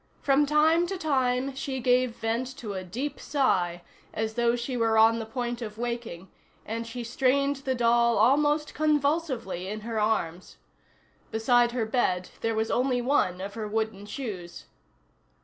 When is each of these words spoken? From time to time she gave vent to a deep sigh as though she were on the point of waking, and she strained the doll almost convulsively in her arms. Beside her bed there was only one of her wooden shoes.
From 0.19 0.47
time 0.47 0.87
to 0.87 0.97
time 0.97 1.53
she 1.53 1.79
gave 1.79 2.15
vent 2.15 2.57
to 2.57 2.73
a 2.73 2.83
deep 2.83 3.19
sigh 3.19 3.83
as 4.15 4.33
though 4.33 4.55
she 4.55 4.75
were 4.75 4.97
on 4.97 5.19
the 5.19 5.27
point 5.27 5.61
of 5.61 5.77
waking, 5.77 6.31
and 6.65 6.87
she 6.87 7.03
strained 7.03 7.57
the 7.57 7.75
doll 7.75 8.17
almost 8.17 8.73
convulsively 8.73 9.67
in 9.67 9.81
her 9.81 9.99
arms. 9.99 10.57
Beside 11.29 11.73
her 11.73 11.85
bed 11.85 12.29
there 12.41 12.55
was 12.55 12.71
only 12.71 12.99
one 12.99 13.41
of 13.41 13.53
her 13.53 13.67
wooden 13.67 14.07
shoes. 14.07 14.65